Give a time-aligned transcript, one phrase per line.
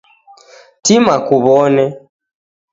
[0.85, 1.83] Tima kuw'one